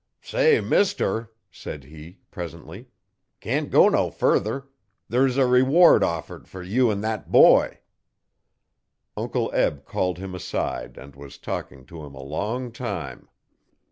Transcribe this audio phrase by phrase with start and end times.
[0.19, 2.87] 'Say, mister,' said he presently,
[3.39, 4.67] 'can't go no further.
[5.07, 7.81] There's a reward offered fer you an' thet boy.'
[9.15, 13.29] Uncle Eb called him aside and was talking to him a long time.